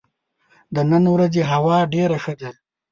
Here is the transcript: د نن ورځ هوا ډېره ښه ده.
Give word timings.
د 0.75 0.77
نن 0.91 1.03
ورځ 1.13 1.33
هوا 1.51 1.77
ډېره 1.93 2.17
ښه 2.23 2.33
ده. 2.41 2.51